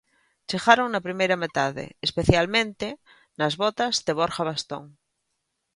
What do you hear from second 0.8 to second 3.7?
na primeira metade, especialmente nas